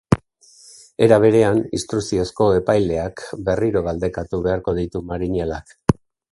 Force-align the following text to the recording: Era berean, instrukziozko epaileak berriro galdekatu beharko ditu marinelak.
Era 1.07 1.19
berean, 1.25 1.61
instrukziozko 1.79 2.49
epaileak 2.61 3.23
berriro 3.51 3.87
galdekatu 3.91 4.43
beharko 4.49 4.77
ditu 4.83 5.07
marinelak. 5.13 5.81